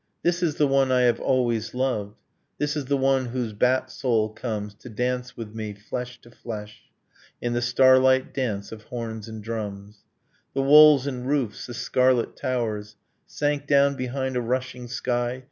[0.23, 2.17] This is the one I have always loved;
[2.57, 6.85] This is the one whose bat soul comes To dance with me, flesh to flesh,
[7.39, 9.99] In the starlight dance of horns and drums...
[10.55, 12.95] The walls and roofs, the scarlet towers,
[13.27, 15.39] Sank down behind a rushing sky.